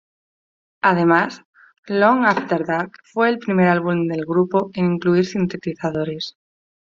Además, 0.81 1.43
"Long 1.85 2.25
After 2.25 2.65
Dark" 2.65 2.91
fue 3.03 3.29
el 3.29 3.37
primer 3.37 3.67
álbum 3.67 4.07
del 4.07 4.25
grupo 4.25 4.71
en 4.73 4.93
incluir 4.93 5.27
sintetizadores. 5.27 6.35